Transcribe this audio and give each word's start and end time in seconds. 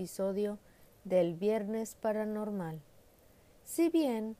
episodio 0.00 0.56
del 1.04 1.34
Viernes 1.34 1.94
Paranormal. 1.94 2.80
Si 3.66 3.90
bien 3.90 4.34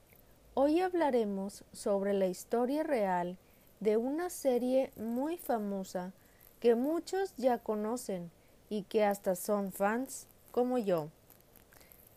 hoy 0.55 0.81
hablaremos 0.81 1.65
sobre 1.75 2.15
la 2.15 2.29
historia 2.29 2.83
real 2.83 3.37
de 3.79 3.99
una 3.99 4.31
serie 4.31 4.91
muy 4.97 5.37
famosa 5.37 6.15
que 6.61 6.75
muchos 6.77 7.37
ya 7.37 7.59
conocen 7.59 8.31
y 8.71 8.85
que 8.85 9.05
hasta 9.05 9.37
son 9.37 9.71
fans 9.71 10.29
como 10.51 10.79
yo. 10.79 11.11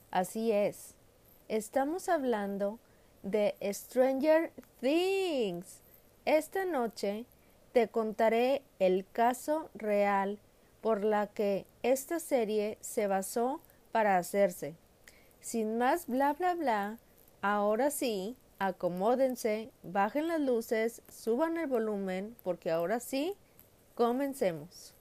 Así 0.10 0.54
es, 0.54 0.96
estamos 1.50 2.08
hablando 2.08 2.80
de 3.24 3.58
Stranger 3.74 4.54
Things. 4.80 5.82
Esta 6.24 6.64
noche 6.64 7.26
te 7.74 7.90
contaré 7.90 8.62
el 8.80 9.06
caso 9.12 9.70
real 9.74 10.40
por 10.84 11.06
la 11.06 11.28
que 11.28 11.66
esta 11.82 12.20
serie 12.20 12.78
se 12.82 13.08
basó 13.08 13.62
para 13.94 14.18
hacerse. 14.18 14.76
Sin 15.40 15.78
más 15.78 16.08
bla 16.08 16.34
bla 16.34 16.56
bla, 16.56 17.00
ahora 17.42 17.90
sí, 17.90 18.36
acomódense, 18.60 19.72
bajen 19.82 20.28
las 20.28 20.42
luces, 20.42 21.02
suban 21.08 21.58
el 21.58 21.68
volumen, 21.68 22.36
porque 22.44 22.70
ahora 22.70 23.00
sí, 23.00 23.34
comencemos. 23.96 24.94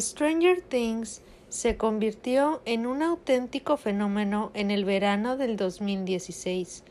Stranger 0.00 0.60
Things 0.60 1.22
se 1.48 1.76
convirtió 1.76 2.62
en 2.64 2.86
un 2.86 3.02
auténtico 3.02 3.76
fenómeno 3.76 4.50
en 4.54 4.70
el 4.70 4.84
verano 4.84 5.36
del 5.36 5.56
2016. 5.56 6.82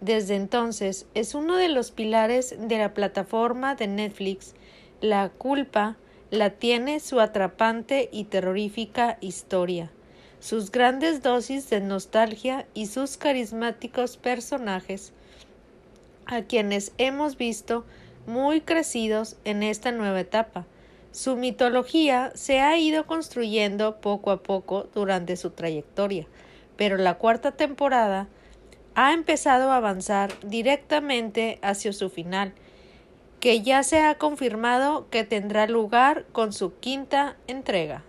Desde 0.00 0.36
entonces 0.36 1.06
es 1.14 1.34
uno 1.34 1.56
de 1.56 1.68
los 1.68 1.90
pilares 1.90 2.54
de 2.58 2.78
la 2.78 2.94
plataforma 2.94 3.74
de 3.74 3.88
Netflix. 3.88 4.54
La 5.00 5.30
culpa 5.30 5.96
la 6.30 6.50
tiene 6.50 7.00
su 7.00 7.18
atrapante 7.20 8.08
y 8.12 8.24
terrorífica 8.24 9.18
historia, 9.20 9.90
sus 10.38 10.70
grandes 10.70 11.22
dosis 11.22 11.68
de 11.70 11.80
nostalgia 11.80 12.66
y 12.74 12.86
sus 12.86 13.16
carismáticos 13.16 14.16
personajes, 14.16 15.12
a 16.26 16.42
quienes 16.42 16.92
hemos 16.98 17.36
visto 17.36 17.84
muy 18.26 18.60
crecidos 18.60 19.36
en 19.44 19.62
esta 19.62 19.90
nueva 19.92 20.20
etapa 20.20 20.66
su 21.14 21.36
mitología 21.36 22.32
se 22.34 22.58
ha 22.58 22.76
ido 22.76 23.06
construyendo 23.06 24.00
poco 24.00 24.32
a 24.32 24.42
poco 24.42 24.88
durante 24.92 25.36
su 25.36 25.50
trayectoria, 25.50 26.26
pero 26.76 26.96
la 26.96 27.18
cuarta 27.18 27.52
temporada 27.52 28.26
ha 28.96 29.12
empezado 29.12 29.70
a 29.70 29.76
avanzar 29.76 30.32
directamente 30.42 31.60
hacia 31.62 31.92
su 31.92 32.10
final, 32.10 32.52
que 33.38 33.62
ya 33.62 33.84
se 33.84 34.00
ha 34.00 34.18
confirmado 34.18 35.08
que 35.08 35.22
tendrá 35.22 35.68
lugar 35.68 36.24
con 36.32 36.52
su 36.52 36.74
quinta 36.80 37.36
entrega. 37.46 38.02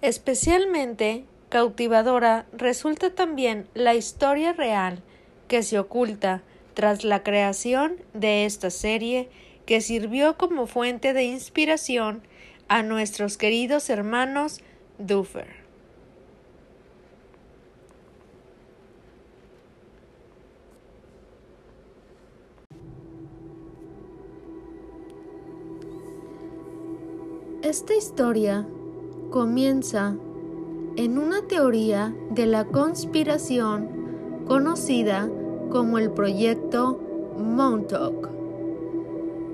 Especialmente 0.00 1.24
cautivadora 1.48 2.46
resulta 2.52 3.10
también 3.10 3.66
la 3.74 3.96
historia 3.96 4.52
real 4.52 5.02
que 5.48 5.64
se 5.64 5.80
oculta 5.80 6.42
tras 6.74 7.04
la 7.04 7.22
creación 7.22 7.96
de 8.12 8.44
esta 8.44 8.70
serie 8.70 9.28
que 9.66 9.80
sirvió 9.80 10.36
como 10.36 10.66
fuente 10.66 11.12
de 11.12 11.24
inspiración 11.24 12.22
a 12.68 12.82
nuestros 12.82 13.36
queridos 13.36 13.88
hermanos 13.88 14.60
Duffer. 14.98 15.64
Esta 27.62 27.94
historia 27.94 28.66
comienza 29.30 30.14
en 30.96 31.18
una 31.18 31.48
teoría 31.48 32.14
de 32.30 32.46
la 32.46 32.66
conspiración 32.66 34.44
conocida 34.46 35.30
como 35.74 35.98
el 35.98 36.12
proyecto 36.12 37.00
Montauk, 37.36 38.28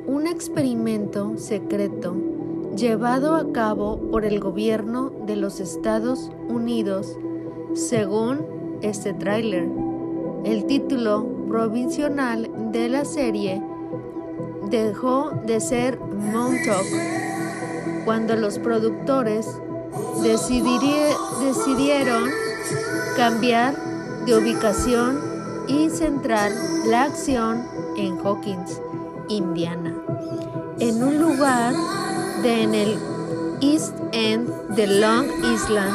un 0.07 0.27
experimento 0.27 1.39
secreto 1.39 2.15
llevado 2.77 3.37
a 3.37 3.51
cabo 3.53 3.99
por 4.11 4.27
el 4.27 4.39
gobierno 4.39 5.11
de 5.25 5.37
los 5.37 5.61
Estados 5.61 6.31
Unidos, 6.47 7.17
según 7.73 8.45
este 8.83 9.15
tráiler. 9.15 9.67
El 10.45 10.67
título 10.67 11.27
provisional 11.49 12.51
de 12.71 12.91
la 12.91 13.07
serie 13.07 13.63
dejó 14.69 15.31
de 15.47 15.59
ser 15.59 15.99
Montauk 16.01 16.85
cuando 18.05 18.37
los 18.37 18.59
productores 18.59 19.49
decidieron 20.23 22.25
cambiar 23.17 23.75
de 24.27 24.37
ubicación 24.37 25.30
y 25.71 25.89
centrar 25.89 26.51
la 26.87 27.05
acción 27.05 27.65
en 27.97 28.19
Hawkins, 28.19 28.81
Indiana, 29.29 29.95
en 30.81 31.03
un 31.03 31.19
lugar 31.19 31.75
de 32.43 32.63
en 32.63 32.75
el 32.75 32.99
East 33.61 33.95
End 34.11 34.49
de 34.75 34.87
Long 34.89 35.27
Island, 35.55 35.93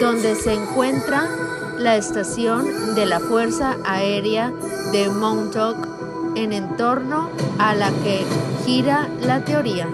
donde 0.00 0.34
se 0.34 0.52
encuentra 0.52 1.30
la 1.78 1.96
estación 1.96 2.94
de 2.94 3.06
la 3.06 3.20
Fuerza 3.20 3.76
Aérea 3.86 4.52
de 4.92 5.08
Montauk, 5.08 5.76
en 6.34 6.52
entorno 6.52 7.30
a 7.58 7.74
la 7.74 7.90
que 8.04 8.22
gira 8.66 9.08
la 9.22 9.42
teoría. 9.42 9.88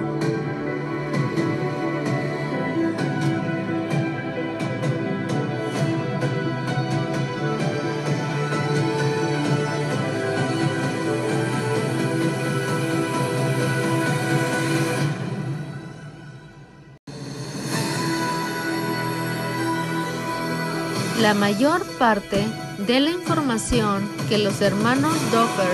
La 21.22 21.32
mayor 21.34 21.84
parte 22.00 22.44
de 22.84 22.98
la 22.98 23.10
información 23.10 24.10
que 24.28 24.38
los 24.38 24.60
hermanos 24.60 25.14
Docker 25.30 25.70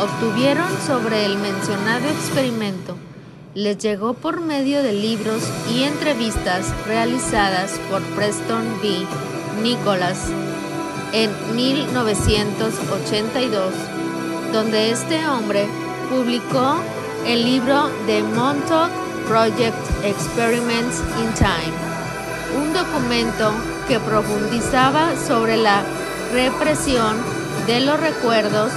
obtuvieron 0.00 0.66
sobre 0.86 1.26
el 1.26 1.36
mencionado 1.36 2.08
experimento 2.08 2.96
les 3.54 3.76
llegó 3.76 4.14
por 4.14 4.40
medio 4.40 4.82
de 4.82 4.94
libros 4.94 5.42
y 5.70 5.82
entrevistas 5.82 6.72
realizadas 6.86 7.78
por 7.90 8.00
Preston 8.16 8.64
B. 8.80 9.06
Nicholas 9.62 10.30
en 11.12 11.30
1982, 11.54 13.74
donde 14.54 14.92
este 14.92 15.28
hombre 15.28 15.68
publicó 16.08 16.76
el 17.26 17.44
libro 17.44 17.90
The 18.06 18.22
Montauk 18.22 18.90
Project 19.28 19.76
Experiments 20.04 21.02
in 21.20 21.34
Time, 21.34 21.74
un 22.58 22.72
documento 22.72 23.52
que 23.88 24.00
profundizaba 24.00 25.16
sobre 25.16 25.56
la 25.56 25.82
represión 26.32 27.16
de 27.66 27.80
los 27.80 28.00
recuerdos 28.00 28.72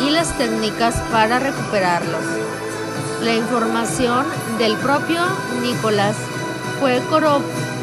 y 0.00 0.10
las 0.10 0.36
técnicas 0.38 0.96
para 1.10 1.38
recuperarlos. 1.38 2.22
La 3.22 3.34
información 3.34 4.26
del 4.58 4.76
propio 4.76 5.20
Nicolás 5.62 6.16
fue 6.80 7.00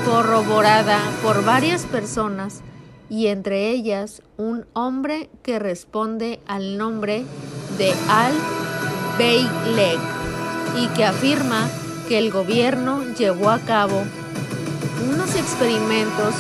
corroborada 0.06 1.00
por 1.24 1.44
varias 1.46 1.84
personas 1.86 2.62
y 3.10 3.28
entre 3.28 3.70
ellas 3.70 4.22
un 4.38 4.66
hombre 4.74 5.30
que 5.44 5.60
responde 5.60 6.40
al 6.48 6.78
nombre 6.78 7.24
de 7.78 7.94
Al 8.10 8.34
Beyleg 9.18 10.00
y 10.78 10.88
que 10.90 11.06
afirma 11.06 11.68
que 12.08 12.18
el 12.18 12.32
gobierno 12.32 13.04
llevó 13.18 13.50
a 13.50 13.60
cabo 13.60 14.04
unos 15.10 15.36
experimentos 15.36 16.36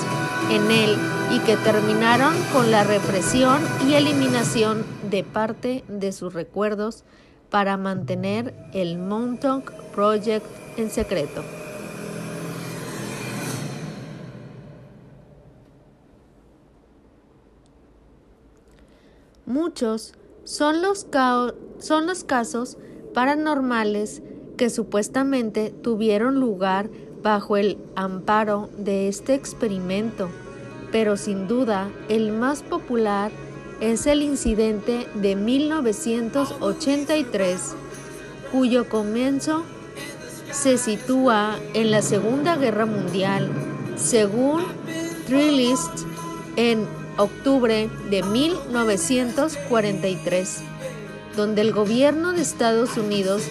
en 0.50 0.72
él 0.72 0.96
y 1.32 1.40
que 1.40 1.58
terminaron 1.58 2.34
con 2.52 2.72
la 2.72 2.84
represión 2.84 3.60
y 3.88 3.94
eliminación 3.94 4.84
de 5.10 5.24
parte 5.24 5.84
de 5.88 6.12
sus 6.12 6.34
recuerdos 6.34 7.04
para 7.50 7.78
mantener 7.78 8.54
el 8.74 8.98
Montauk 8.98 9.72
Project 9.94 10.46
en 10.78 10.90
secreto. 10.90 11.44
Muchos 19.46 20.14
son 20.44 20.82
los, 20.82 21.08
son 21.80 22.08
los 22.08 22.24
casos 22.24 22.78
paranormales 23.14 24.22
que 24.58 24.70
supuestamente 24.70 25.72
tuvieron 25.72 26.40
lugar 26.40 26.90
bajo 27.22 27.58
el 27.58 27.78
amparo 27.96 28.70
de 28.78 29.08
este 29.08 29.34
experimento, 29.34 30.30
pero 30.92 31.18
sin 31.18 31.48
duda 31.48 31.90
el 32.08 32.32
más 32.32 32.62
popular 32.64 33.32
es 33.82 34.08
el 34.08 34.24
incidente 34.24 35.08
de 35.16 35.36
1983, 35.36 37.76
cuyo 38.52 38.88
comienzo 38.90 39.64
se 40.52 40.78
sitúa 40.78 41.58
en 41.74 41.92
la 41.92 42.02
Segunda 42.02 42.58
Guerra 42.58 42.86
Mundial, 42.86 43.50
según 43.96 44.66
Trilist 45.28 46.06
en 46.56 46.88
octubre 47.18 47.90
de 48.10 48.24
1943, 48.24 50.62
donde 51.36 51.62
el 51.62 51.72
gobierno 51.72 52.34
de 52.34 52.42
Estados 52.42 52.98
Unidos 52.98 53.44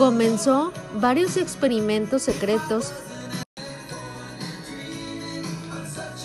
comenzó 0.00 0.72
varios 0.94 1.36
experimentos 1.36 2.22
secretos 2.22 2.90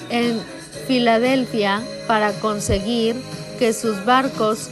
en 0.10 0.40
Filadelfia 0.88 1.84
para 2.08 2.32
conseguir 2.40 3.18
que 3.60 3.74
sus 3.74 4.06
barcos 4.06 4.70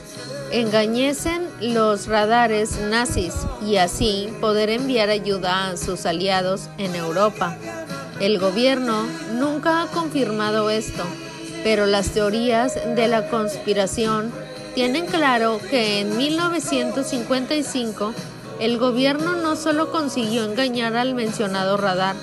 engañesen 0.54 1.46
los 1.60 2.08
radares 2.08 2.80
nazis 2.80 3.34
y 3.62 3.76
así 3.76 4.30
poder 4.40 4.70
enviar 4.70 5.10
ayuda 5.10 5.72
a 5.72 5.76
sus 5.76 6.06
aliados 6.06 6.70
en 6.78 6.96
Europa. 6.96 7.58
El 8.22 8.40
gobierno 8.40 9.06
nunca 9.34 9.82
ha 9.82 9.88
confirmado 9.88 10.70
esto, 10.70 11.04
pero 11.62 11.88
las 11.88 12.12
teorías 12.12 12.76
de 12.96 13.10
la 13.10 13.28
conspiración 13.28 14.32
tienen 14.76 15.08
claro 15.08 15.60
que 15.70 16.00
en 16.00 16.16
1955 16.16 18.14
el 18.60 18.78
gobierno 18.78 19.36
no 19.36 19.56
solo 19.56 19.92
consiguió 19.92 20.44
engañar 20.44 20.96
al 20.96 21.16
mencionado 21.16 21.78
radar, 21.78 22.16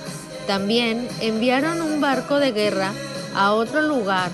también 0.46 1.08
enviaron 1.20 1.80
un 1.80 2.00
barco 2.00 2.38
de 2.38 2.52
guerra 2.52 2.92
a 3.34 3.52
otro 3.52 3.82
lugar, 3.82 4.30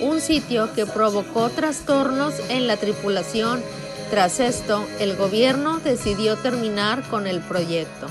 un 0.00 0.20
sitio 0.20 0.72
que 0.74 0.86
provocó 0.86 1.48
trastornos 1.50 2.34
en 2.48 2.66
la 2.66 2.76
tripulación. 2.76 3.62
Tras 4.10 4.40
esto, 4.40 4.84
el 5.00 5.16
gobierno 5.16 5.78
decidió 5.78 6.36
terminar 6.36 7.02
con 7.08 7.26
el 7.26 7.40
proyecto. 7.40 8.08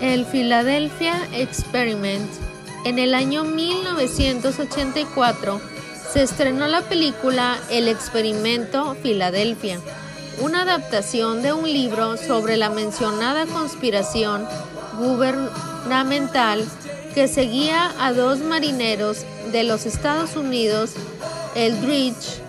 El 0.00 0.24
Philadelphia 0.26 1.14
Experiment. 1.32 2.28
En 2.84 2.98
el 2.98 3.14
año 3.14 3.44
1984 3.44 5.60
se 6.12 6.22
estrenó 6.22 6.68
la 6.68 6.82
película 6.82 7.56
El 7.70 7.88
Experimento 7.88 8.94
Filadelfia, 9.02 9.80
una 10.40 10.60
adaptación 10.62 11.42
de 11.42 11.54
un 11.54 11.64
libro 11.64 12.16
sobre 12.18 12.58
la 12.58 12.68
mencionada 12.68 13.46
conspiración 13.46 14.46
gubernamental 14.98 16.62
que 17.14 17.26
seguía 17.26 17.94
a 17.98 18.12
dos 18.12 18.40
marineros 18.40 19.24
de 19.50 19.64
los 19.64 19.86
Estados 19.86 20.36
Unidos, 20.36 20.90
el 21.54 21.80
Dredge 21.80 22.42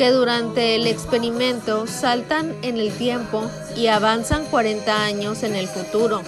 que 0.00 0.12
durante 0.12 0.76
el 0.76 0.86
experimento 0.86 1.86
saltan 1.86 2.56
en 2.62 2.78
el 2.78 2.90
tiempo 2.90 3.50
y 3.76 3.88
avanzan 3.88 4.46
40 4.46 5.04
años 5.04 5.42
en 5.42 5.54
el 5.54 5.68
futuro 5.68 6.22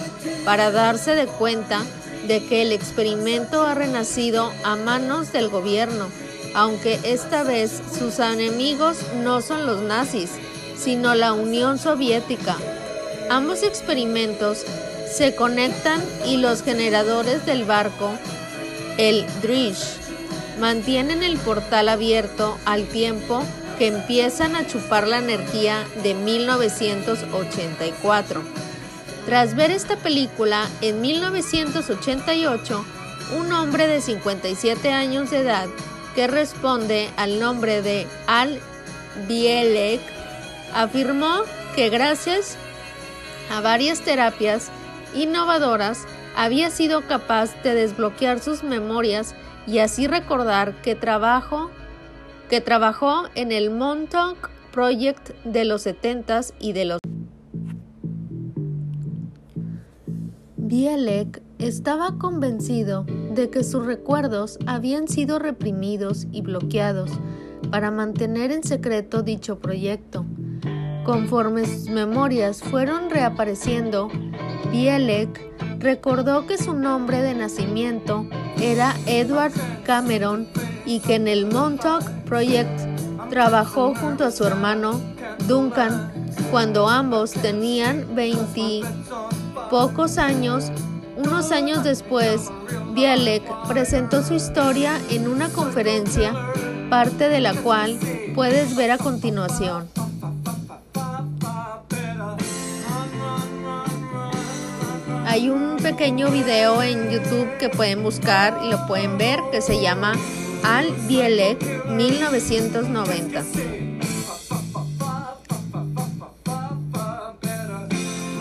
para 0.45 0.69
darse 0.69 1.15
de 1.15 1.25
cuenta 1.25 1.81
de 2.27 2.45
que 2.45 2.61
el 2.61 2.71
experimento 2.71 3.65
ha 3.65 3.73
renacido 3.73 4.51
a 4.63 4.75
manos 4.75 5.33
del 5.33 5.49
gobierno, 5.49 6.05
aunque 6.53 6.99
esta 7.01 7.41
vez 7.41 7.81
sus 7.97 8.19
enemigos 8.19 8.97
no 9.23 9.41
son 9.41 9.65
los 9.65 9.81
nazis, 9.81 10.29
sino 10.77 11.15
la 11.15 11.33
Unión 11.33 11.79
Soviética. 11.79 12.57
Ambos 13.31 13.63
experimentos 13.63 14.59
se 15.11 15.33
conectan 15.33 15.99
y 16.27 16.37
los 16.37 16.61
generadores 16.61 17.43
del 17.47 17.65
barco, 17.65 18.11
el 18.99 19.25
Drish, 19.41 19.97
mantienen 20.59 21.23
el 21.23 21.37
portal 21.37 21.89
abierto 21.89 22.59
al 22.65 22.85
tiempo 22.85 23.41
empiezan 23.87 24.55
a 24.55 24.67
chupar 24.67 25.07
la 25.07 25.17
energía 25.17 25.87
de 26.03 26.13
1984. 26.13 28.43
Tras 29.25 29.55
ver 29.55 29.71
esta 29.71 29.97
película 29.97 30.69
en 30.81 31.01
1988, 31.01 32.85
un 33.39 33.51
hombre 33.53 33.87
de 33.87 34.01
57 34.01 34.91
años 34.91 35.31
de 35.31 35.39
edad 35.39 35.67
que 36.13 36.27
responde 36.27 37.09
al 37.17 37.39
nombre 37.39 37.81
de 37.81 38.05
Al 38.27 38.59
Bielek 39.27 40.01
afirmó 40.73 41.41
que 41.75 41.89
gracias 41.89 42.57
a 43.51 43.61
varias 43.61 44.01
terapias 44.01 44.69
innovadoras 45.15 46.05
había 46.35 46.69
sido 46.69 47.01
capaz 47.07 47.51
de 47.63 47.75
desbloquear 47.75 48.39
sus 48.39 48.63
memorias 48.63 49.35
y 49.67 49.79
así 49.79 50.07
recordar 50.07 50.73
que 50.81 50.95
trabajo 50.95 51.71
que 52.53 52.61
trabajó 52.61 53.23
en 53.33 53.51
el 53.51 53.71
Montauk 53.71 54.51
Project 54.71 55.31
de 55.43 55.65
los 55.65 55.87
70s 55.87 56.53
y 56.59 56.73
de 56.73 56.85
los 56.85 56.99
Bielek 60.57 61.41
estaba 61.57 62.19
convencido 62.19 63.07
de 63.33 63.49
que 63.49 63.63
sus 63.63 63.83
recuerdos 63.83 64.59
habían 64.67 65.07
sido 65.07 65.39
reprimidos 65.39 66.27
y 66.31 66.41
bloqueados 66.41 67.09
para 67.71 67.89
mantener 67.89 68.51
en 68.51 68.61
secreto 68.61 69.23
dicho 69.23 69.57
proyecto. 69.57 70.23
Conforme 71.05 71.65
sus 71.65 71.89
memorias 71.89 72.61
fueron 72.61 73.09
reapareciendo, 73.09 74.09
Bielek 74.71 75.41
recordó 75.79 76.45
que 76.45 76.59
su 76.59 76.75
nombre 76.75 77.23
de 77.23 77.33
nacimiento 77.33 78.27
era 78.61 78.95
Edward 79.05 79.53
Cameron 79.85 80.47
y 80.85 80.99
que 80.99 81.15
en 81.15 81.27
el 81.27 81.45
Montauk 81.45 82.03
Project 82.25 82.79
trabajó 83.29 83.93
junto 83.95 84.25
a 84.25 84.31
su 84.31 84.45
hermano 84.45 84.99
Duncan 85.47 86.11
cuando 86.51 86.87
ambos 86.87 87.31
tenían 87.31 88.05
pocos 89.69 90.17
años. 90.17 90.71
Unos 91.15 91.51
años 91.51 91.83
después, 91.83 92.49
Bielek 92.93 93.43
presentó 93.67 94.23
su 94.23 94.33
historia 94.33 94.99
en 95.09 95.27
una 95.27 95.49
conferencia, 95.49 96.33
parte 96.89 97.29
de 97.29 97.39
la 97.39 97.53
cual 97.53 97.97
puedes 98.35 98.75
ver 98.75 98.91
a 98.91 98.97
continuación. 98.97 99.87
Hay 105.33 105.49
un 105.49 105.77
pequeño 105.77 106.29
video 106.29 106.83
en 106.83 107.09
YouTube 107.09 107.57
que 107.57 107.67
pueden 107.67 108.03
buscar 108.03 108.55
y 108.63 108.69
lo 108.69 108.85
pueden 108.85 109.17
ver 109.17 109.39
que 109.51 109.63
se 109.63 109.81
llama 109.81 110.13
al 110.63 110.91
Bielek 111.07 111.87
1990. 111.87 113.41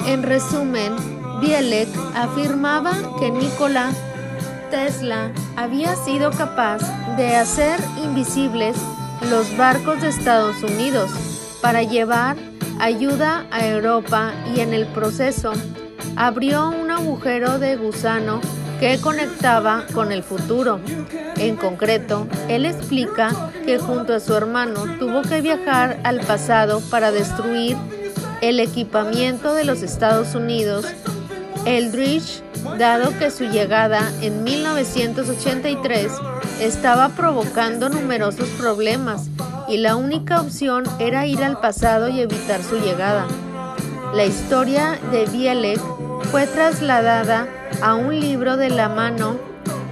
En 0.06 0.22
resumen, 0.22 0.92
Bielek 1.40 1.88
afirmaba 2.14 2.92
que 3.18 3.30
Nikola 3.30 3.90
Tesla 4.70 5.32
había 5.56 5.96
sido 5.96 6.30
capaz 6.30 6.80
de 7.16 7.36
hacer 7.36 7.80
invisibles 8.04 8.76
los 9.30 9.56
barcos 9.56 10.02
de 10.02 10.08
Estados 10.08 10.62
Unidos 10.62 11.10
para 11.62 11.84
llevar 11.84 12.36
ayuda 12.80 13.46
a 13.50 13.66
Europa 13.66 14.34
y 14.54 14.60
en 14.60 14.74
el 14.74 14.86
proceso 14.88 15.54
abrió 16.16 16.81
agujero 16.92 17.58
de 17.58 17.76
gusano 17.76 18.40
que 18.78 18.98
conectaba 18.98 19.84
con 19.92 20.12
el 20.12 20.22
futuro. 20.22 20.80
En 21.36 21.56
concreto, 21.56 22.26
él 22.48 22.66
explica 22.66 23.50
que 23.64 23.78
junto 23.78 24.14
a 24.14 24.20
su 24.20 24.34
hermano 24.34 24.84
tuvo 24.98 25.22
que 25.22 25.40
viajar 25.40 26.00
al 26.04 26.20
pasado 26.20 26.80
para 26.90 27.12
destruir 27.12 27.76
el 28.40 28.58
equipamiento 28.60 29.54
de 29.54 29.64
los 29.64 29.82
Estados 29.82 30.34
Unidos, 30.34 30.84
Eldridge, 31.64 32.42
dado 32.78 33.16
que 33.18 33.30
su 33.30 33.44
llegada 33.44 34.10
en 34.20 34.42
1983 34.42 36.12
estaba 36.60 37.10
provocando 37.10 37.88
numerosos 37.88 38.48
problemas 38.50 39.28
y 39.68 39.78
la 39.78 39.96
única 39.96 40.40
opción 40.40 40.84
era 40.98 41.26
ir 41.26 41.42
al 41.42 41.60
pasado 41.60 42.08
y 42.08 42.20
evitar 42.20 42.62
su 42.62 42.78
llegada. 42.78 43.26
La 44.12 44.24
historia 44.24 44.98
de 45.10 45.24
Bielek 45.26 45.80
fue 46.30 46.46
trasladada 46.46 47.46
a 47.82 47.94
un 47.94 48.18
libro 48.18 48.56
de 48.56 48.70
la 48.70 48.88
mano 48.88 49.36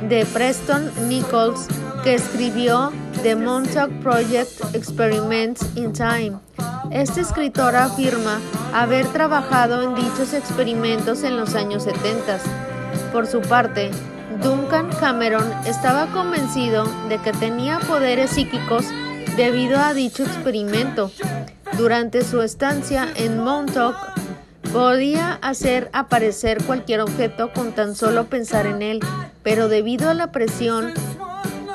de 0.09 0.25
Preston 0.27 0.91
Nichols 1.09 1.67
que 2.03 2.15
escribió 2.15 2.93
The 3.23 3.37
Montauk 3.37 3.91
Project 4.03 4.75
Experiments 4.75 5.65
in 5.77 5.93
Time. 5.93 6.39
Este 6.91 7.21
escritor 7.21 7.77
afirma 7.77 8.41
haber 8.73 9.07
trabajado 9.09 9.83
en 9.83 9.95
dichos 9.95 10.33
experimentos 10.33 11.23
en 11.23 11.37
los 11.37 11.55
años 11.55 11.85
70. 11.85 12.39
Por 13.13 13.27
su 13.27 13.41
parte, 13.41 13.91
Duncan 14.43 14.91
Cameron 14.99 15.45
estaba 15.67 16.07
convencido 16.07 16.85
de 17.09 17.19
que 17.19 17.33
tenía 17.33 17.79
poderes 17.81 18.31
psíquicos 18.31 18.87
debido 19.37 19.79
a 19.79 19.93
dicho 19.95 20.25
experimento. 20.25 21.11
Durante 21.77 22.25
su 22.25 22.43
estancia 22.43 23.09
en 23.17 23.43
Montauk, 23.43 23.97
Podía 24.73 25.33
hacer 25.43 25.91
aparecer 25.93 26.62
cualquier 26.65 27.00
objeto 27.00 27.53
con 27.53 27.73
tan 27.73 27.97
solo 27.97 28.27
pensar 28.27 28.67
en 28.67 28.83
él, 28.83 29.00
pero 29.43 29.69
debido 29.69 30.09
a 30.09 30.15
la 30.15 30.31
presión 30.31 30.95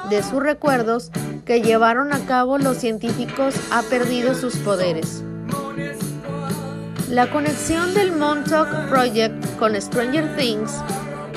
de 0.10 0.24
sus 0.24 0.42
recuerdos 0.42 1.12
que 1.46 1.62
llevaron 1.62 2.14
a 2.14 2.20
cabo 2.20 2.58
los 2.58 2.78
científicos 2.78 3.56
ha 3.72 3.82
perdido 3.84 4.34
sus 4.34 4.56
poderes. 4.58 5.24
La 7.10 7.30
conexión 7.30 7.94
del 7.94 8.14
Montauk 8.14 8.70
Project 8.90 9.58
con 9.58 9.80
Stranger 9.80 10.36
Things, 10.38 10.72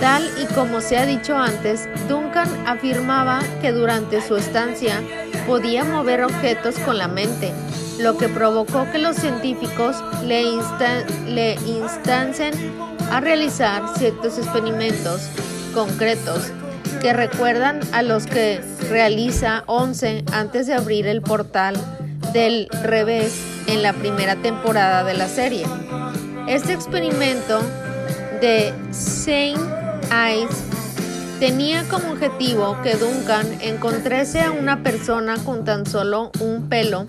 tal 0.00 0.24
y 0.40 0.46
como 0.54 0.80
se 0.80 0.96
ha 0.96 1.06
dicho 1.06 1.36
antes, 1.36 1.88
Duncan 2.08 2.48
afirmaba 2.66 3.40
que 3.60 3.72
durante 3.72 4.22
su 4.22 4.36
estancia 4.36 5.02
podía 5.46 5.82
mover 5.82 6.22
objetos 6.22 6.78
con 6.80 6.98
la 6.98 7.08
mente, 7.08 7.52
lo 7.98 8.16
que 8.16 8.28
provocó 8.28 8.86
que 8.90 8.98
los 8.98 9.16
científicos 9.16 9.96
le, 10.24 10.44
le 11.26 11.54
instancen 11.66 12.54
a 13.10 13.20
realizar 13.20 13.82
ciertos 13.96 14.38
experimentos 14.38 15.28
concretos 15.74 16.52
que 17.00 17.12
recuerdan 17.12 17.80
a 17.92 18.02
los 18.02 18.26
que 18.26 18.60
realiza 18.88 19.64
11 19.66 20.24
antes 20.32 20.66
de 20.66 20.74
abrir 20.74 21.06
el 21.06 21.22
portal 21.22 21.76
del 22.32 22.68
revés 22.82 23.40
en 23.66 23.82
la 23.82 23.92
primera 23.92 24.36
temporada 24.36 25.04
de 25.04 25.14
la 25.14 25.28
serie. 25.28 25.64
Este 26.46 26.72
experimento 26.72 27.60
de 28.40 28.72
Saint 28.90 29.58
Ice 30.08 30.62
tenía 31.38 31.84
como 31.88 32.12
objetivo 32.12 32.76
que 32.82 32.94
Duncan 32.94 33.46
encontrase 33.60 34.40
a 34.40 34.50
una 34.50 34.82
persona 34.82 35.36
con 35.44 35.64
tan 35.64 35.86
solo 35.86 36.30
un 36.40 36.68
pelo 36.68 37.06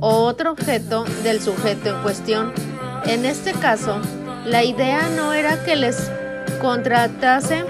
o 0.00 0.24
otro 0.24 0.52
objeto 0.52 1.04
del 1.22 1.40
sujeto 1.40 1.90
en 1.90 2.02
cuestión. 2.02 2.52
En 3.04 3.24
este 3.24 3.52
caso, 3.52 4.00
la 4.44 4.64
idea 4.64 5.08
no 5.16 5.32
era 5.32 5.62
que 5.64 5.76
les 5.76 6.10
contratase 6.60 7.64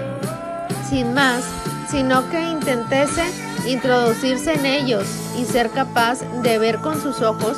sin 0.89 1.13
más, 1.13 1.43
sino 1.89 2.29
que 2.29 2.41
intentase 2.41 3.23
introducirse 3.67 4.53
en 4.53 4.65
ellos 4.65 5.05
y 5.39 5.45
ser 5.45 5.69
capaz 5.69 6.19
de 6.41 6.57
ver 6.57 6.77
con 6.77 7.01
sus 7.01 7.21
ojos 7.21 7.57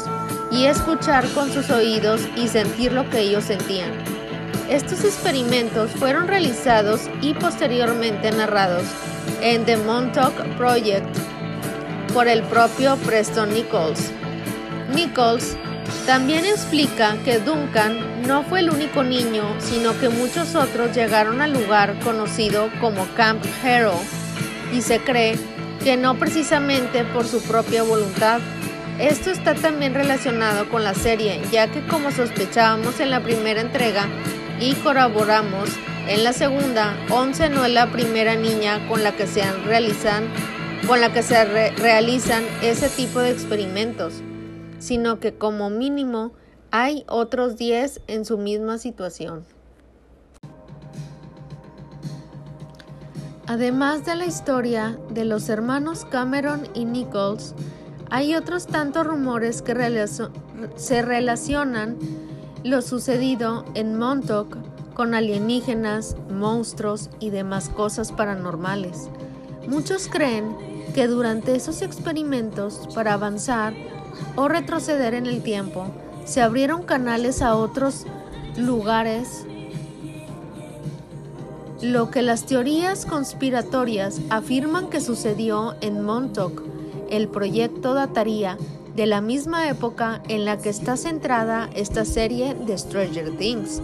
y 0.52 0.66
escuchar 0.66 1.28
con 1.30 1.52
sus 1.52 1.70
oídos 1.70 2.22
y 2.36 2.48
sentir 2.48 2.92
lo 2.92 3.10
que 3.10 3.20
ellos 3.20 3.46
sentían. 3.46 3.92
Estos 4.70 5.04
experimentos 5.04 5.92
fueron 5.92 6.28
realizados 6.28 7.02
y 7.22 7.34
posteriormente 7.34 8.32
narrados 8.32 8.84
en 9.42 9.66
The 9.66 9.78
Montauk 9.78 10.34
Project 10.58 11.06
por 12.14 12.28
el 12.28 12.44
propio 12.44 12.96
Preston 12.98 13.54
Nichols. 13.54 14.12
Nichols 14.94 15.56
también 16.06 16.46
explica 16.46 17.16
que 17.24 17.40
Duncan 17.40 18.24
no 18.28 18.44
fue 18.44 18.62
el 18.62 18.70
único 18.70 19.04
niño, 19.04 19.44
sino 19.60 19.98
que 20.00 20.10
muchos 20.10 20.56
otros 20.56 20.96
llegaron 20.96 21.42
al 21.42 21.54
lugar 21.54 21.98
conocido 22.00 22.70
como 22.80 23.06
Camp 23.16 23.44
Hero 23.64 23.94
y 24.74 24.82
se 24.82 25.00
cree 25.00 25.38
que 25.84 25.98
no 25.98 26.16
precisamente 26.16 27.04
por 27.04 27.26
su 27.26 27.42
propia 27.44 27.84
voluntad. 27.84 28.40
Esto 29.00 29.32
está 29.32 29.54
también 29.54 29.94
relacionado 29.94 30.70
con 30.70 30.84
la 30.84 30.94
serie, 30.94 31.42
ya 31.52 31.68
que 31.68 31.86
como 31.88 32.12
sospechábamos 32.12 33.00
en 33.00 33.10
la 33.10 33.22
primera 33.22 33.62
entrega 33.62 34.08
y 34.60 34.74
corroboramos 34.76 35.70
en 36.08 36.24
la 36.24 36.34
segunda, 36.34 36.96
Once 37.10 37.48
no 37.50 37.66
es 37.66 37.72
la 37.72 37.92
primera 37.92 38.36
niña 38.36 38.88
con 38.88 39.04
la 39.04 39.12
que 39.12 39.28
se 39.28 39.44
realizan, 39.66 40.26
con 40.88 41.00
la 41.00 41.12
que 41.14 41.24
se 41.24 41.72
realizan 41.72 42.44
ese 42.62 42.90
tipo 42.90 43.20
de 43.20 43.32
experimentos 43.32 44.22
sino 44.82 45.20
que 45.20 45.38
como 45.38 45.70
mínimo 45.70 46.32
hay 46.72 47.06
otros 47.08 47.56
10 47.56 48.02
en 48.08 48.26
su 48.26 48.38
misma 48.38 48.80
situación. 48.80 49.46
Además 53.46 54.06
de 54.06 54.16
la 54.16 54.26
historia 54.26 54.98
de 55.10 55.26
los 55.26 55.50
hermanos 55.50 56.06
Cameron 56.06 56.68
y 56.74 56.86
Nichols, 56.86 57.54
hay 58.10 58.36
otros 58.36 58.66
tantos 58.66 59.06
rumores 59.06 59.62
que 59.62 59.76
se 60.76 61.02
relacionan 61.02 61.98
lo 62.64 62.82
sucedido 62.82 63.66
en 63.76 63.98
Montauk 63.98 64.58
con 64.94 65.14
alienígenas, 65.14 66.16
monstruos 66.30 67.10
y 67.20 67.30
demás 67.30 67.70
cosas 67.70 68.12
paranormales. 68.12 69.10
Muchos 69.68 70.08
creen 70.08 70.56
que 70.96 71.08
durante 71.08 71.56
esos 71.56 71.82
experimentos 71.82 72.88
para 72.96 73.14
avanzar 73.14 73.74
o 74.36 74.48
retroceder 74.48 75.14
en 75.14 75.26
el 75.26 75.44
tiempo, 75.44 75.86
se 76.26 76.42
abrieron 76.42 76.84
canales 76.84 77.42
a 77.42 77.56
otros 77.56 78.06
lugares, 78.58 79.46
lo 81.82 82.12
que 82.12 82.22
las 82.22 82.46
teorías 82.46 83.06
conspiratorias 83.06 84.22
afirman 84.30 84.90
que 84.90 85.02
sucedió 85.02 85.76
en 85.82 86.04
Montauk. 86.04 86.62
El 87.10 87.28
proyecto 87.28 87.94
dataría 87.94 88.58
de 88.96 89.06
la 89.06 89.22
misma 89.22 89.68
época 89.70 90.22
en 90.28 90.46
la 90.46 90.58
que 90.58 90.70
está 90.70 90.96
centrada 90.98 91.70
esta 91.74 92.06
serie 92.06 92.54
de 92.54 92.78
Stranger 92.78 93.36
Things, 93.38 93.82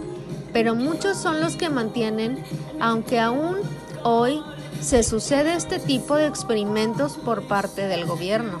pero 0.52 0.74
muchos 0.74 1.16
son 1.16 1.40
los 1.40 1.56
que 1.56 1.70
mantienen, 1.70 2.42
aunque 2.80 3.18
aún 3.18 3.56
hoy 4.04 4.40
se 4.80 5.02
sucede 5.02 5.54
este 5.54 5.78
tipo 5.78 6.16
de 6.16 6.26
experimentos 6.26 7.16
por 7.16 7.42
parte 7.42 7.88
del 7.88 8.06
gobierno. 8.06 8.58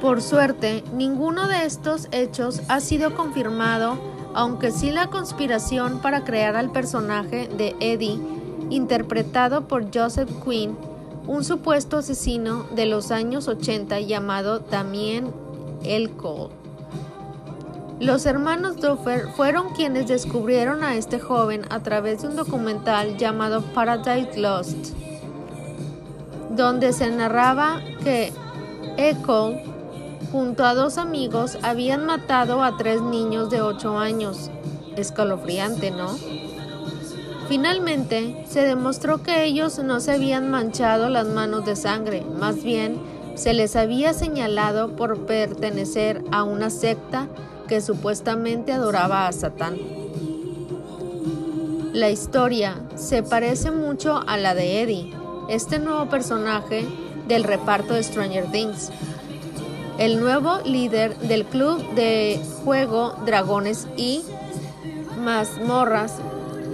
Por 0.00 0.22
suerte, 0.22 0.82
ninguno 0.94 1.46
de 1.46 1.66
estos 1.66 2.08
hechos 2.10 2.62
ha 2.68 2.80
sido 2.80 3.14
confirmado, 3.14 3.98
aunque 4.32 4.70
sí 4.70 4.90
la 4.90 5.08
conspiración 5.08 5.98
para 6.00 6.24
crear 6.24 6.56
al 6.56 6.72
personaje 6.72 7.48
de 7.48 7.76
Eddie, 7.80 8.18
interpretado 8.70 9.68
por 9.68 9.94
Joseph 9.94 10.30
Quinn, 10.42 10.74
un 11.26 11.44
supuesto 11.44 11.98
asesino 11.98 12.64
de 12.74 12.86
los 12.86 13.10
años 13.10 13.46
80 13.46 14.00
llamado 14.00 14.60
Damien 14.60 15.34
El 15.84 16.12
Cole. 16.12 16.54
Los 18.00 18.24
hermanos 18.24 18.76
Duffer 18.80 19.28
fueron 19.36 19.74
quienes 19.74 20.08
descubrieron 20.08 20.82
a 20.82 20.94
este 20.94 21.20
joven 21.20 21.66
a 21.68 21.80
través 21.80 22.22
de 22.22 22.28
un 22.28 22.36
documental 22.36 23.18
llamado 23.18 23.60
Paradise 23.60 24.40
Lost, 24.40 24.94
donde 26.48 26.94
se 26.94 27.10
narraba 27.10 27.82
que 28.02 28.32
Ecole 28.96 29.69
junto 30.32 30.64
a 30.64 30.74
dos 30.74 30.98
amigos, 30.98 31.58
habían 31.62 32.06
matado 32.06 32.62
a 32.62 32.76
tres 32.76 33.02
niños 33.02 33.50
de 33.50 33.62
8 33.62 33.98
años. 33.98 34.50
Escalofriante, 34.96 35.90
¿no? 35.90 36.16
Finalmente, 37.48 38.44
se 38.48 38.60
demostró 38.60 39.22
que 39.22 39.44
ellos 39.44 39.78
no 39.78 40.00
se 40.00 40.12
habían 40.12 40.50
manchado 40.50 41.08
las 41.08 41.26
manos 41.26 41.64
de 41.64 41.74
sangre, 41.74 42.22
más 42.22 42.62
bien 42.62 43.00
se 43.34 43.54
les 43.54 43.74
había 43.74 44.12
señalado 44.12 44.96
por 44.96 45.24
pertenecer 45.24 46.22
a 46.30 46.42
una 46.42 46.68
secta 46.68 47.26
que 47.68 47.80
supuestamente 47.80 48.72
adoraba 48.72 49.26
a 49.26 49.32
Satán. 49.32 49.78
La 51.92 52.10
historia 52.10 52.76
se 52.96 53.22
parece 53.22 53.70
mucho 53.70 54.22
a 54.26 54.36
la 54.36 54.54
de 54.54 54.82
Eddie. 54.82 55.14
Este 55.48 55.78
nuevo 55.78 56.08
personaje 56.08 56.86
del 57.26 57.44
reparto 57.44 57.94
de 57.94 58.02
Stranger 58.02 58.50
Things. 58.52 58.90
El 60.00 60.18
nuevo 60.18 60.60
líder 60.64 61.14
del 61.18 61.44
club 61.44 61.94
de 61.94 62.40
juego 62.64 63.14
Dragones 63.26 63.86
y 63.98 64.22
Mazmorras 65.22 66.16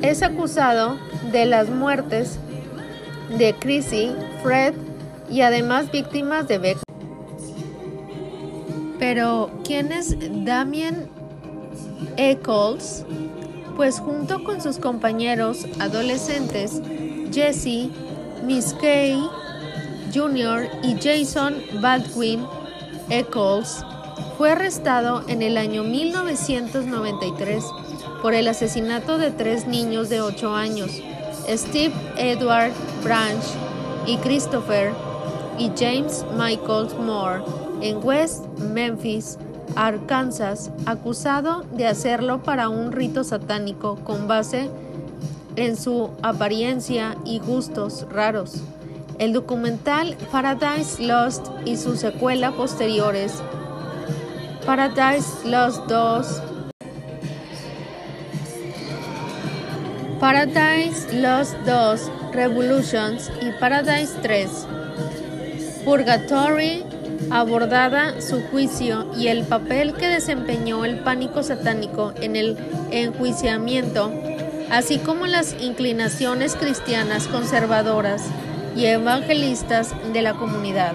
es 0.01 0.23
acusado 0.23 0.97
de 1.33 1.45
las 1.45 1.69
muertes 1.69 2.39
de 3.37 3.53
Chrissy, 3.55 4.13
Fred 4.45 4.75
y 5.29 5.41
además 5.41 5.91
víctimas 5.91 6.47
de 6.47 6.59
Beck. 6.59 6.79
Pero, 9.01 9.51
¿quién 9.65 9.91
es 9.91 10.17
Damien 10.45 11.09
Eccles? 12.17 13.05
Pues 13.75 13.99
junto 13.99 14.45
con 14.45 14.63
sus 14.63 14.79
compañeros 14.79 15.67
adolescentes 15.81 16.81
Jesse, 17.33 17.91
Miss 18.45 18.73
Kay 18.81 19.21
Jr. 20.15 20.69
y 20.85 20.95
Jason 20.95 21.57
Baldwin 21.81 22.47
Eccles, 23.09 23.85
fue 24.37 24.51
arrestado 24.51 25.23
en 25.29 25.43
el 25.43 25.57
año 25.57 25.85
1993 25.85 27.65
por 28.21 28.35
el 28.35 28.49
asesinato 28.49 29.19
de 29.19 29.31
tres 29.31 29.67
niños 29.67 30.09
de 30.09 30.21
8 30.21 30.55
años, 30.55 30.91
Steve 31.49 31.95
Edward 32.17 32.73
Branch 33.05 33.45
y 34.07 34.17
Christopher 34.19 34.93
y 35.59 35.71
James 35.79 36.25
Michael 36.37 36.89
Moore, 37.01 37.43
en 37.81 38.05
West 38.05 38.47
Memphis, 38.59 39.39
Arkansas, 39.77 40.71
acusado 40.87 41.65
de 41.73 41.87
hacerlo 41.87 42.43
para 42.43 42.69
un 42.69 42.93
rito 42.93 43.25
satánico 43.25 43.97
con 44.05 44.27
base 44.27 44.71
en 45.57 45.77
su 45.77 46.11
apariencia 46.23 47.17
y 47.25 47.39
gustos 47.39 48.07
raros. 48.11 48.63
El 49.19 49.33
documental 49.33 50.15
Paradise 50.31 51.03
Lost 51.03 51.47
y 51.65 51.79
su 51.79 51.97
secuela 51.97 52.53
posteriores, 52.53 53.43
Paradise 54.67 55.49
Lost 55.49 55.87
2, 55.89 56.43
Paradise 60.21 61.15
Lost 61.15 61.55
2, 61.65 62.11
Revolutions 62.33 63.31
y 63.41 63.59
Paradise 63.59 64.13
3. 64.21 64.51
Purgatory 65.87 66.85
abordada 67.31 68.21
su 68.21 68.43
juicio 68.43 69.07
y 69.17 69.29
el 69.29 69.45
papel 69.45 69.95
que 69.95 70.09
desempeñó 70.09 70.85
el 70.85 70.99
pánico 70.99 71.43
satánico 71.43 72.13
en 72.21 72.37
el 72.37 72.59
enjuiciamiento, 72.91 74.13
así 74.71 74.99
como 74.99 75.27
las 75.27 75.57
inclinaciones 75.59 76.55
cristianas 76.55 77.29
conservadoras 77.29 78.23
y 78.77 78.87
evangelistas 78.87 79.95
de 80.13 80.23
la 80.23 80.35
comunidad. 80.35 80.93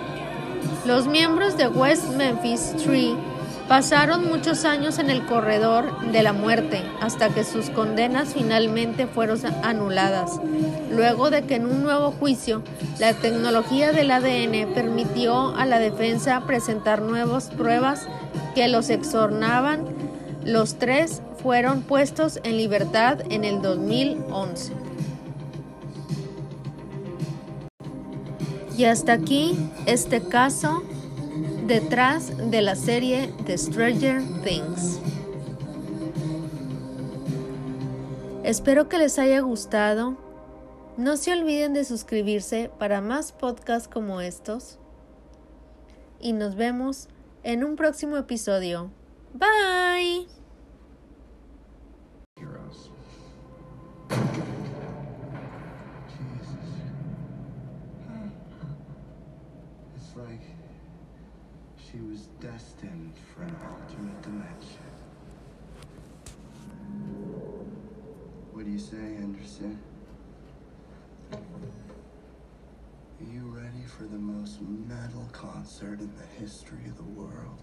Los 0.86 1.08
miembros 1.08 1.58
de 1.58 1.68
West 1.68 2.10
Memphis 2.16 2.76
Tree 2.78 3.16
Pasaron 3.72 4.28
muchos 4.28 4.66
años 4.66 5.00
en 5.00 5.10
el 5.10 5.26
corredor 5.26 6.12
de 6.12 6.24
la 6.24 6.34
muerte 6.34 6.84
hasta 7.00 7.30
que 7.30 7.46
sus 7.46 7.70
condenas 7.70 8.34
finalmente 8.34 9.08
fueron 9.08 9.40
anuladas, 9.64 10.42
luego 10.92 11.30
de 11.30 11.44
que 11.44 11.56
en 11.56 11.66
un 11.68 11.82
nuevo 11.82 12.12
juicio 12.12 12.64
la 13.00 13.14
tecnología 13.14 13.94
del 13.94 14.12
ADN 14.12 14.74
permitió 14.74 15.56
a 15.56 15.66
la 15.66 15.80
defensa 15.80 16.42
presentar 16.46 17.02
nuevas 17.02 17.50
pruebas 17.50 18.08
que 18.56 18.68
los 18.68 18.90
exornaban. 18.90 19.86
Los 20.44 20.76
tres 20.76 21.22
fueron 21.42 21.82
puestos 21.82 22.42
en 22.44 22.58
libertad 22.58 23.20
en 23.30 23.46
el 23.46 23.62
2011. 23.62 24.81
Y 28.82 28.86
hasta 28.86 29.14
aquí 29.14 29.56
este 29.86 30.24
caso 30.24 30.82
detrás 31.68 32.50
de 32.50 32.64
la 32.64 32.76
serie 32.76 33.32
The 33.46 33.56
Stranger 33.56 34.24
Things. 34.44 35.00
Espero 38.44 38.90
que 38.90 38.98
les 38.98 39.20
haya 39.20 39.42
gustado. 39.42 40.18
No 40.98 41.16
se 41.16 41.32
olviden 41.32 41.76
de 41.76 41.86
suscribirse 41.86 42.72
para 42.80 43.02
más 43.02 43.34
podcasts 43.34 43.88
como 43.88 44.20
estos. 44.20 44.80
Y 46.20 46.34
nos 46.34 46.56
vemos 46.56 47.08
en 47.44 47.64
un 47.64 47.76
próximo 47.76 48.18
episodio. 48.18 48.90
Bye. 49.36 50.41
She 61.92 62.00
was 62.00 62.28
destined 62.40 63.14
for 63.36 63.44
an 63.44 63.54
alternate 63.70 64.22
dimension. 64.22 64.80
What 68.54 68.64
do 68.64 68.72
you 68.72 68.80
say, 68.80 68.96
Anderson? 68.96 69.78
Are 71.34 71.40
you 73.20 73.42
ready 73.42 73.84
for 73.98 74.04
the 74.04 74.18
most 74.18 74.62
metal 74.62 75.28
concert 75.34 76.00
in 76.00 76.12
the 76.16 76.26
history 76.42 76.86
of 76.86 76.96
the 76.96 77.04
world? 77.04 77.62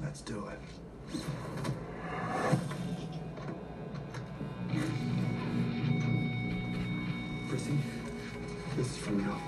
Let's 0.00 0.22
do 0.22 0.46
it. 0.46 0.60
Prissy, 7.48 7.78
this 8.76 8.90
is 8.90 8.96
from 8.96 9.20
you. 9.20 9.47